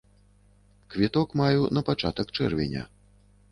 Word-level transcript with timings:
Квіток 0.93 1.37
маю 1.43 1.69
на 1.79 1.85
пачатак 1.91 2.35
чэрвеня. 2.39 2.83